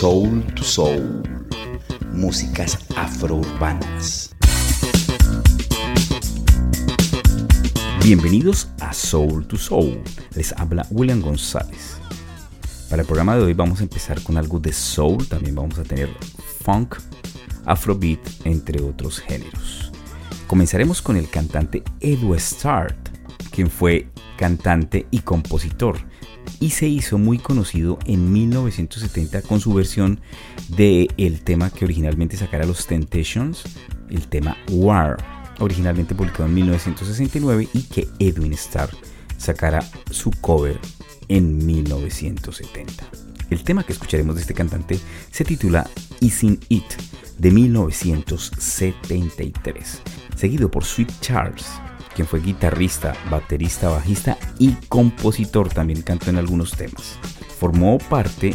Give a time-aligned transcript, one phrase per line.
[0.00, 1.22] Soul to Soul,
[2.14, 4.34] músicas afrourbanas.
[8.02, 10.02] Bienvenidos a Soul to Soul,
[10.34, 11.98] les habla William González.
[12.88, 15.82] Para el programa de hoy vamos a empezar con algo de soul, también vamos a
[15.82, 16.08] tener
[16.64, 16.96] funk,
[17.66, 19.92] afrobeat, entre otros géneros.
[20.46, 23.10] Comenzaremos con el cantante Edu Start,
[23.50, 24.08] quien fue
[24.38, 26.09] cantante y compositor
[26.60, 30.20] y se hizo muy conocido en 1970 con su versión
[30.68, 33.64] de el tema que originalmente sacara los Temptations,
[34.10, 35.16] el tema War,
[35.58, 38.90] originalmente publicado en 1969 y que Edwin Starr
[39.36, 40.78] sacara su cover
[41.28, 43.04] en 1970.
[43.50, 44.98] El tema que escucharemos de este cantante
[45.30, 45.88] se titula
[46.20, 46.84] Isn't It
[47.38, 50.02] de 1973,
[50.36, 51.66] seguido por Sweet Charles
[52.14, 57.18] quien fue guitarrista, baterista, bajista y compositor, también cantó en algunos temas.
[57.58, 58.54] Formó parte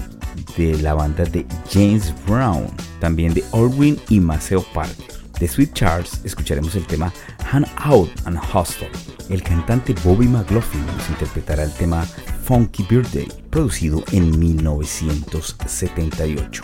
[0.58, 2.68] de la banda de James Brown,
[3.00, 5.06] también de Orwin y Maceo Parker.
[5.40, 7.14] De Sweet Charles escucharemos el tema
[7.52, 8.90] Hand Out and Hostel.
[9.30, 12.06] El cantante Bobby McLaughlin nos interpretará el tema
[12.44, 16.62] Funky Birthday, producido en 1978.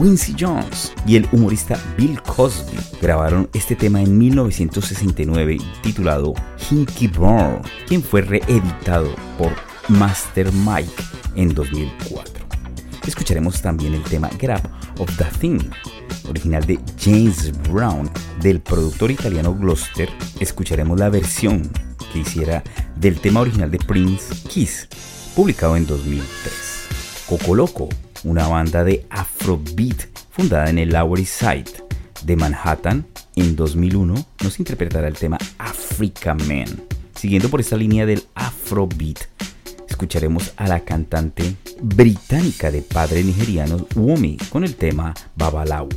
[0.00, 6.32] Quincy Jones y el humorista Bill Cosby grabaron este tema en 1969 titulado
[6.70, 9.52] Hinky Burn, quien fue reeditado por
[9.88, 10.90] Master Mike
[11.34, 12.46] en 2004.
[13.06, 14.62] Escucharemos también el tema Grab
[14.98, 15.60] of the Thing,
[16.30, 20.08] original de James Brown, del productor italiano Gloucester.
[20.40, 21.70] Escucharemos la versión
[22.10, 22.64] que hiciera
[22.96, 24.88] del tema original de Prince Kiss,
[25.36, 27.26] publicado en 2003.
[27.26, 27.88] Coco Loco
[28.24, 31.84] una banda de Afrobeat fundada en el Lower East Side
[32.24, 36.82] de Manhattan en 2001, nos interpretará el tema Africa Man.
[37.14, 39.18] Siguiendo por esta línea del Afrobeat,
[39.88, 45.88] escucharemos a la cantante británica de padre nigeriano Wumi con el tema Babalawo.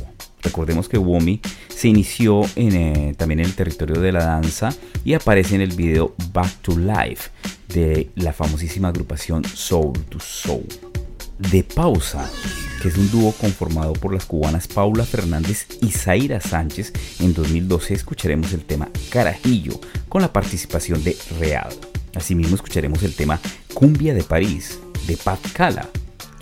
[0.42, 4.74] Recordemos que Wumi se inició eh, también en el territorio de la danza
[5.04, 7.30] y aparece en el video Back to Life
[7.68, 10.66] de la famosísima agrupación Soul to Soul
[11.38, 12.30] de Pausa,
[12.82, 16.92] que es un dúo conformado por las cubanas Paula Fernández y Zaira Sánchez.
[17.20, 21.68] En 2012 escucharemos el tema Carajillo con la participación de Real.
[22.14, 23.40] Asimismo escucharemos el tema
[23.72, 25.88] Cumbia de París de Pat Cala,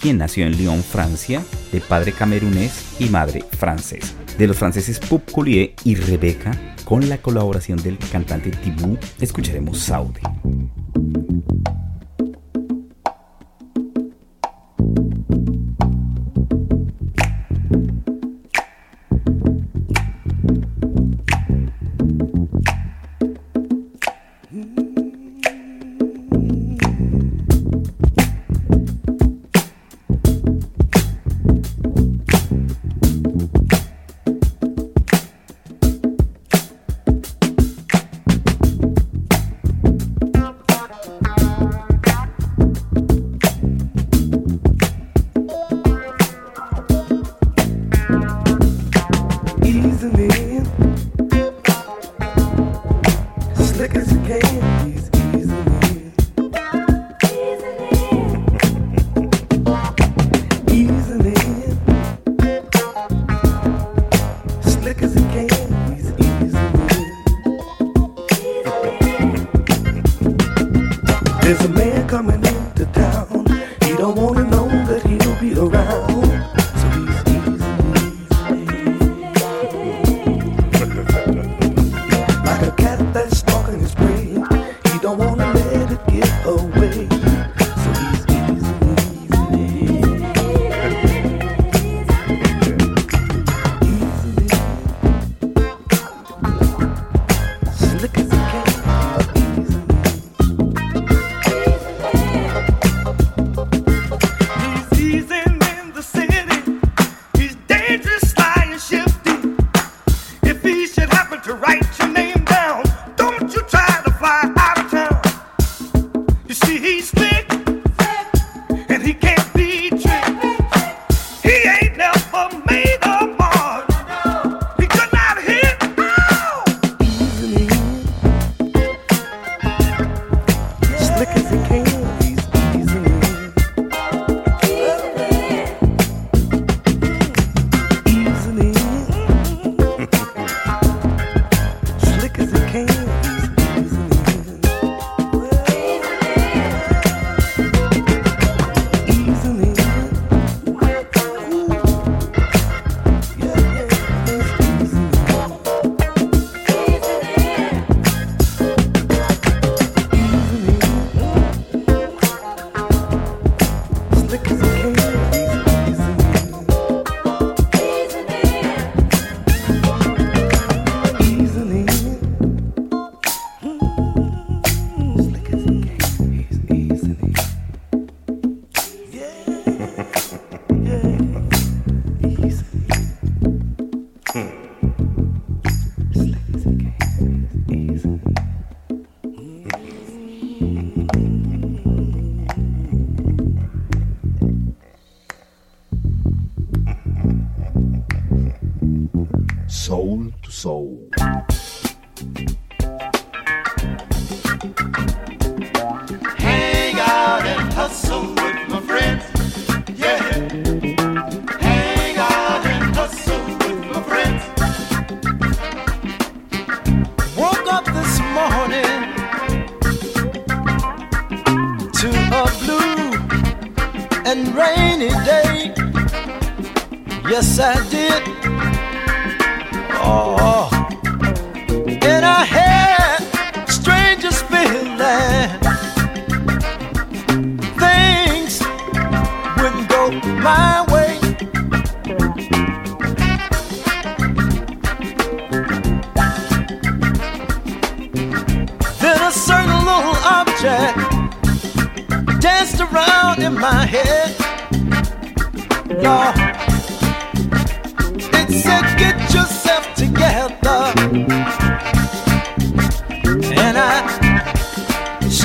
[0.00, 4.14] quien nació en Lyon, Francia, de padre camerunés y madre francesa.
[4.36, 10.20] De los franceses Pup Collier y Rebeca, con la colaboración del cantante Tibú, escucharemos Saudi.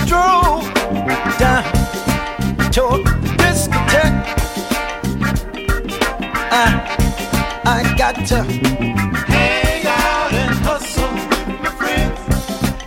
[0.07, 0.63] drove
[1.37, 1.63] down
[2.71, 2.83] to
[3.41, 4.23] discotheque.
[6.49, 6.63] I
[7.65, 8.43] I got to
[9.27, 12.19] hang out and hustle with my friends.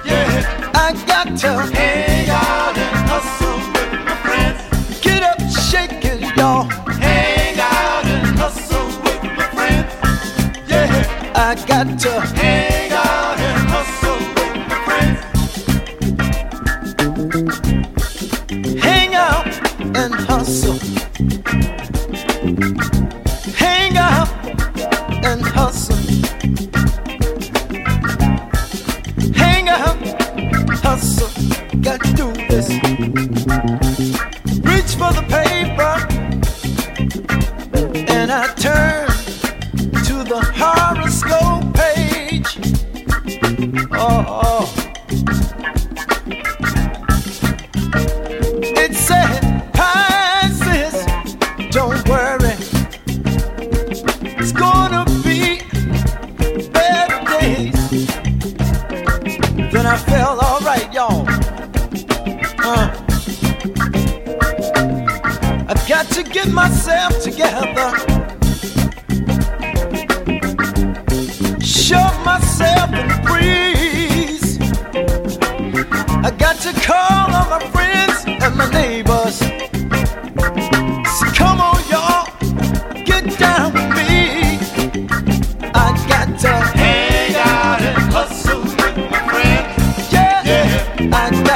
[0.07, 5.01] Yeah, I got to hang out and hustle with my friends.
[5.01, 6.65] Get up, shake it, y'all.
[7.05, 9.93] Hang out and hustle with my friends.
[10.67, 12.70] Yeah, I got to.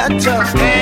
[0.05, 0.74] I just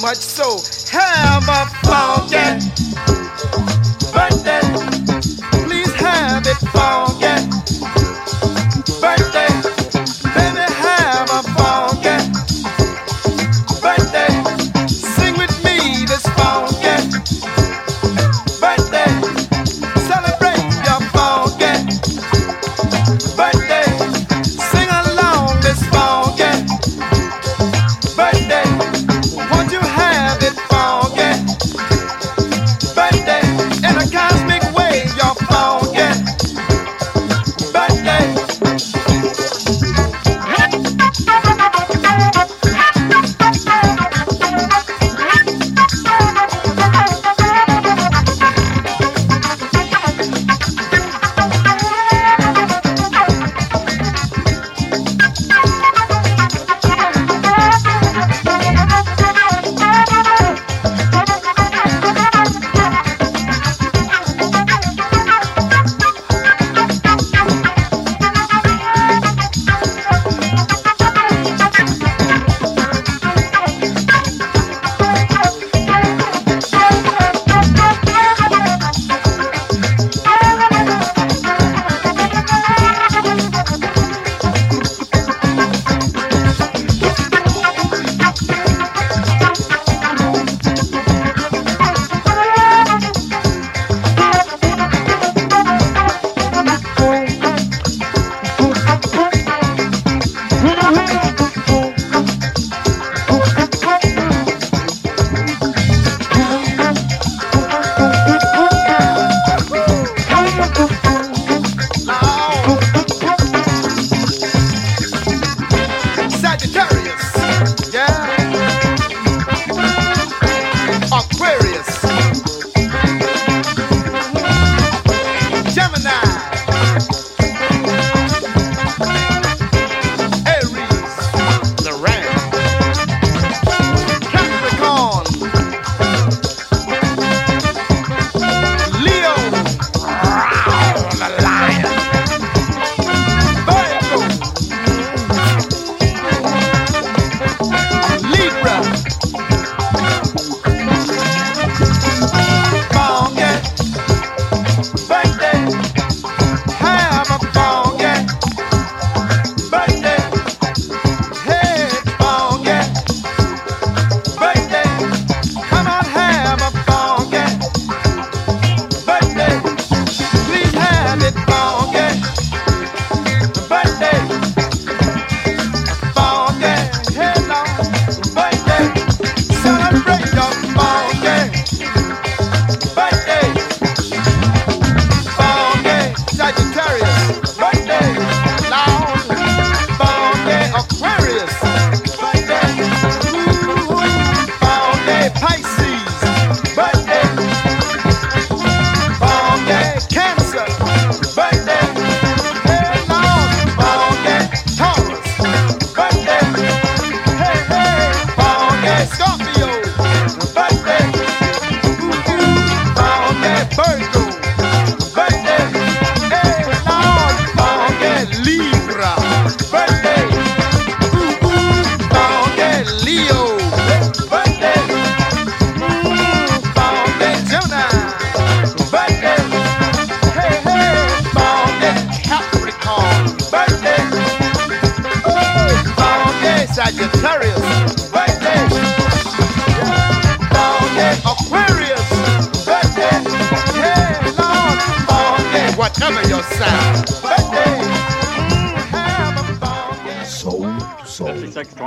[0.00, 0.62] much so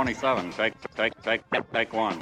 [0.04, 0.52] 5627.
[0.96, 2.18] Take, take, take, take one.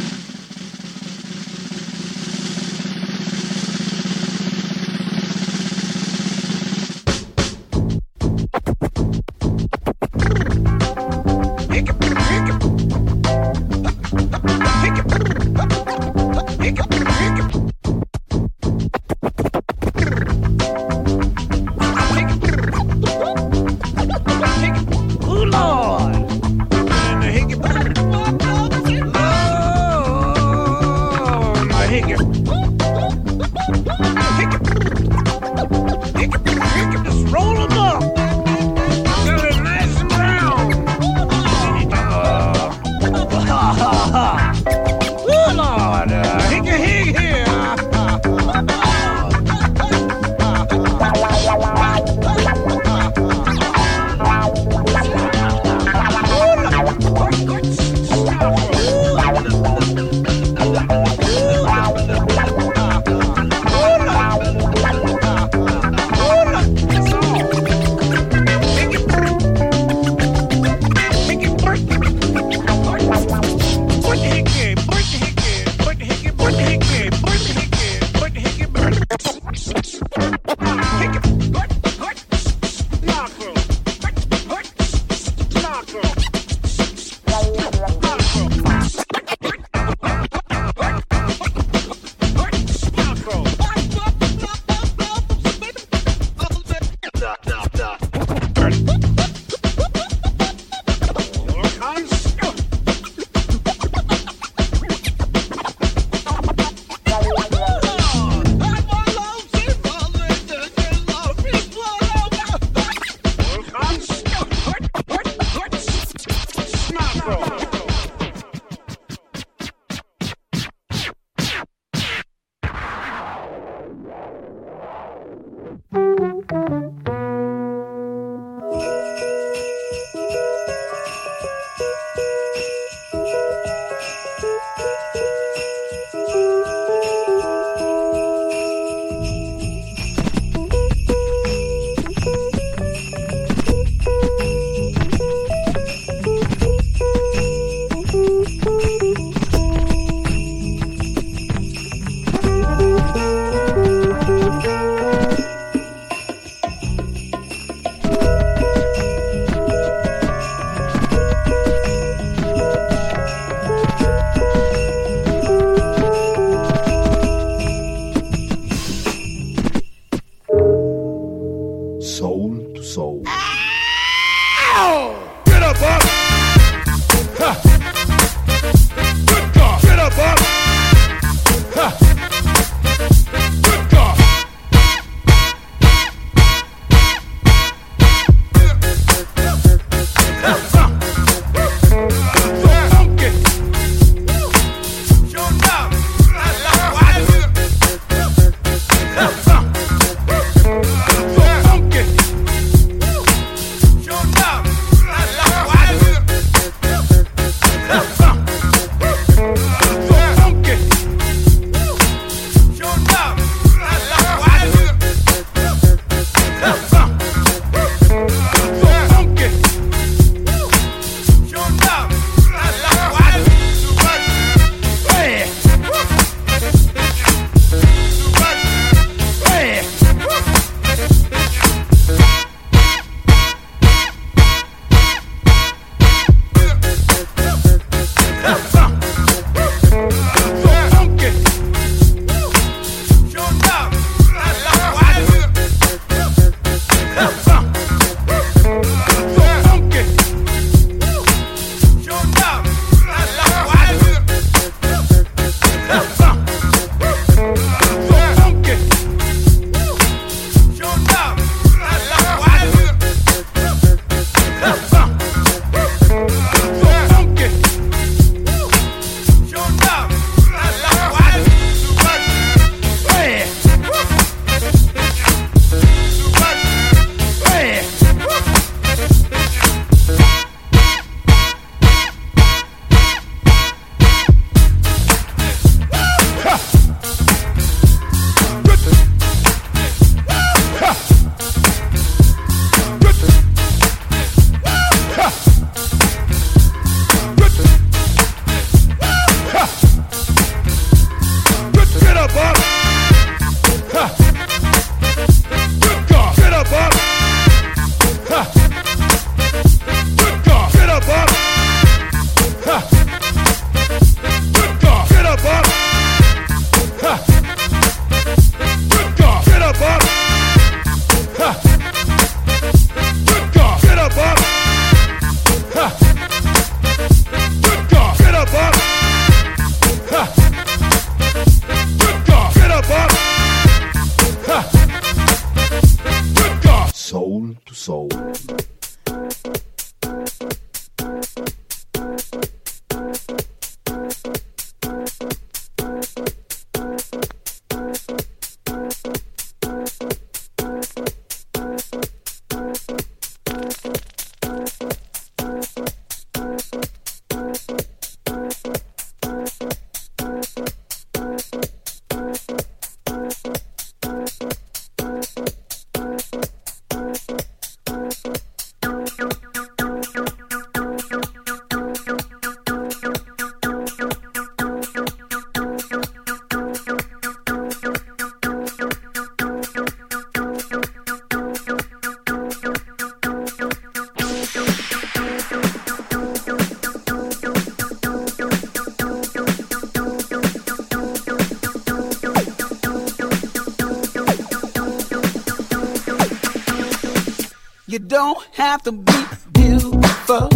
[398.52, 400.49] have to be beautiful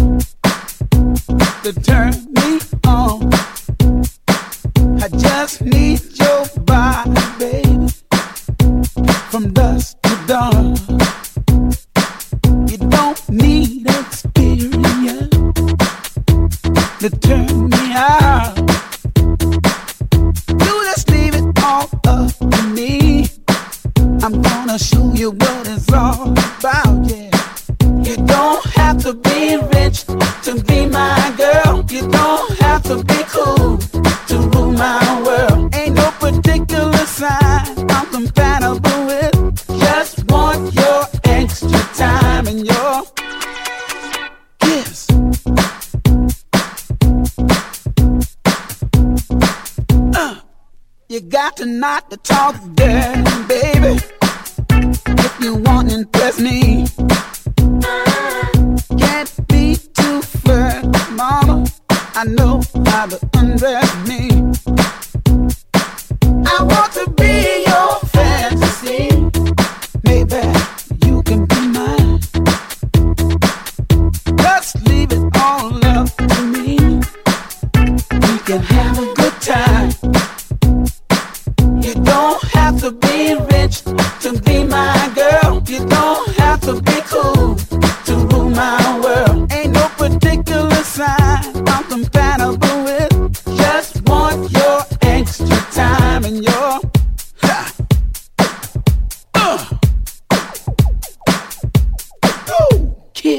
[1.63, 3.31] to turn me on.
[5.01, 6.04] I just need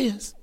[0.06, 0.35] Yes.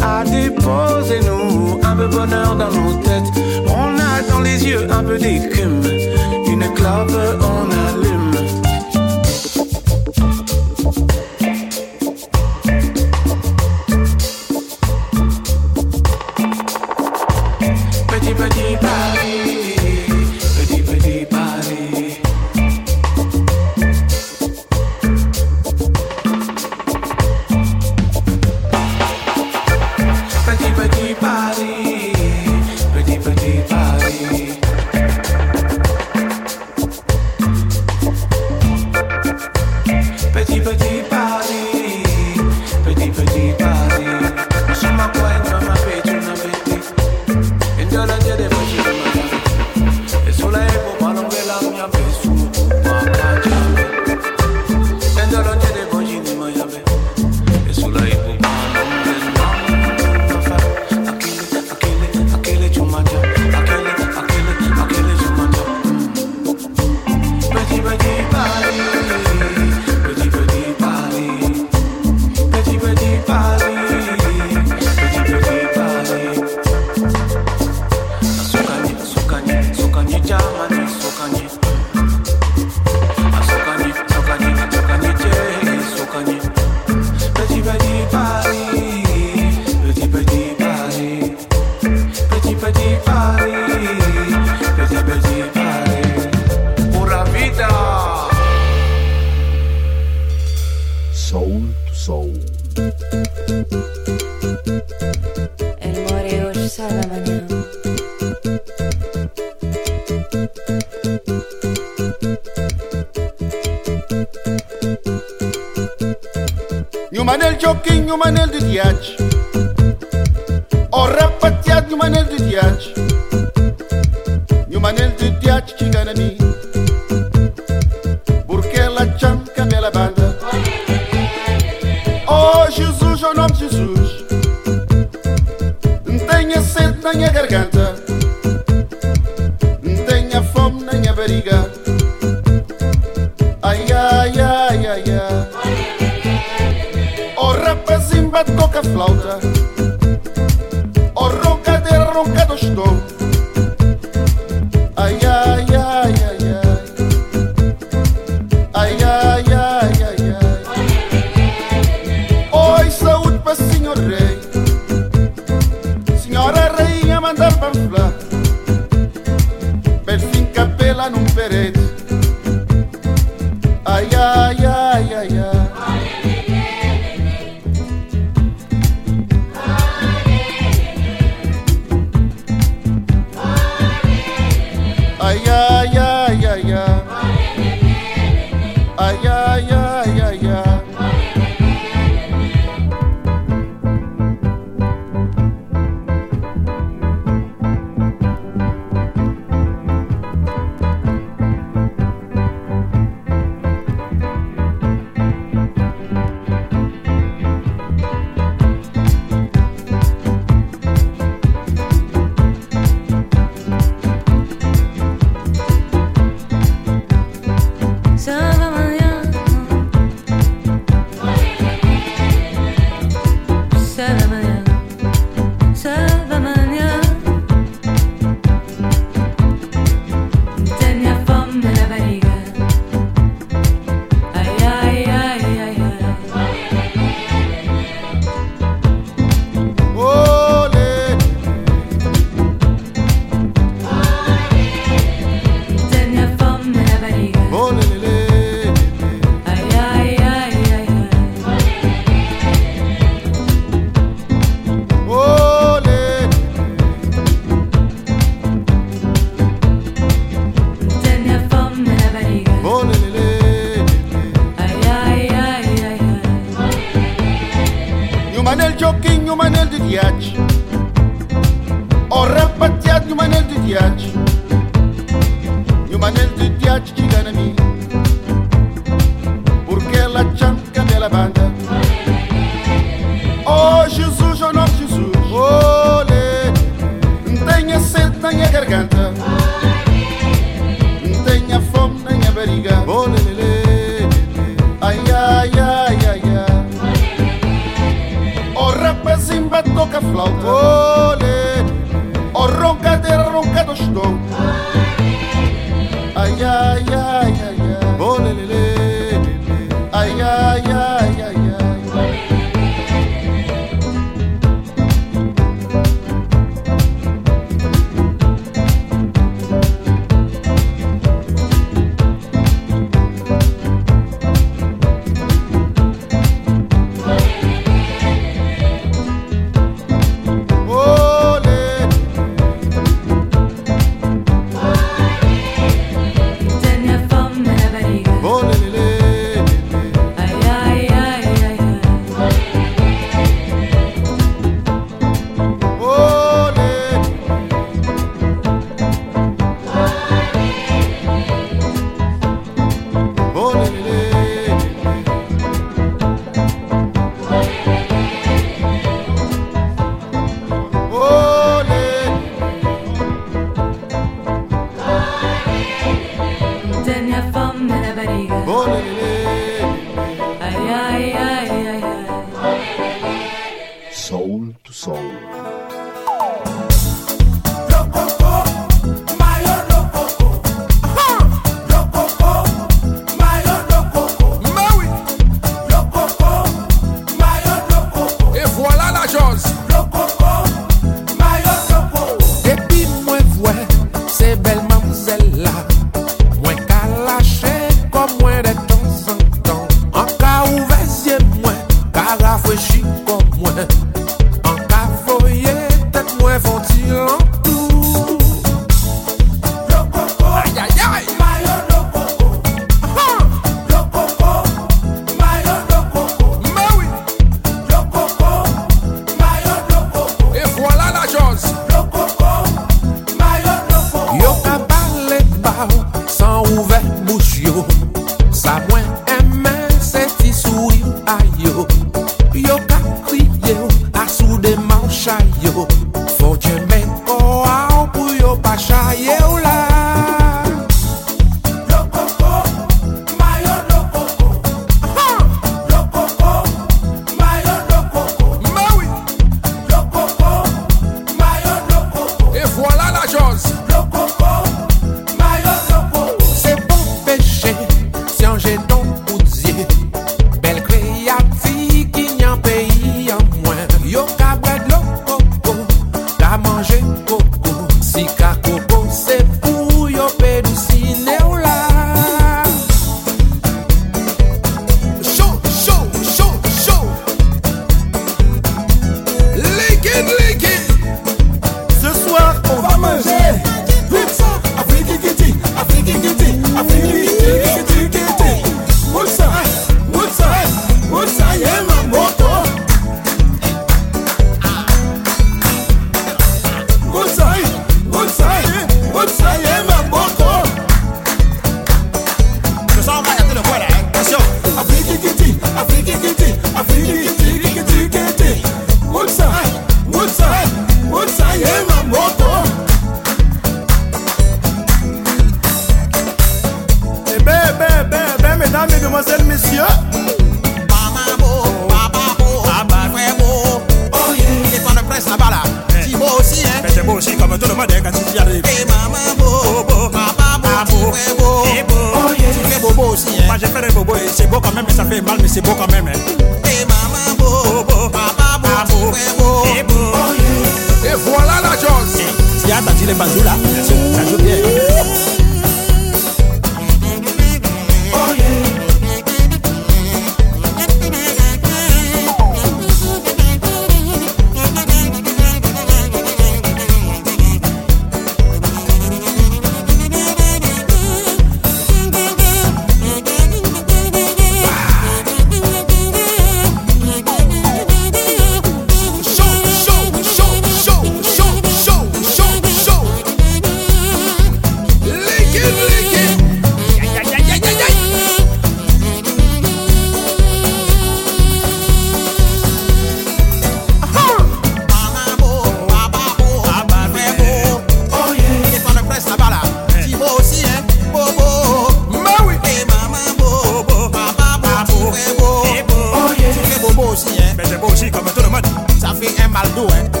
[597.69, 598.45] She comme tout le monde.
[598.79, 599.73] Ça fait un mal doux, eh?
[599.73, 600.00] hein.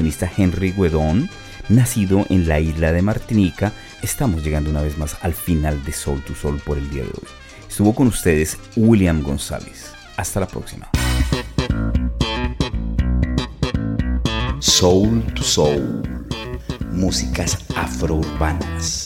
[0.00, 1.28] percusionista Henry Guedon,
[1.68, 3.72] nacido en la isla de Martinica.
[4.02, 7.08] Estamos llegando una vez más al final de Soul to Soul por el día de
[7.08, 7.28] hoy.
[7.68, 9.92] Estuvo con ustedes William González.
[10.16, 10.88] Hasta la próxima.
[14.58, 16.02] Soul to Soul.
[16.90, 18.99] Músicas afrourbanas.